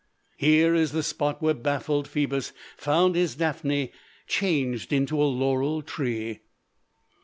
Here 0.37 0.73
is 0.73 0.93
the 0.93 1.03
spot 1.03 1.43
where 1.43 1.53
baffled 1.53 2.07
Phœbus 2.09 2.53
found 2.75 3.13
his 3.13 3.35
Daphne 3.35 3.91
changed 4.25 4.91
into 4.91 5.21
a 5.21 5.29
laurel 5.29 5.83
tree. 5.83 6.39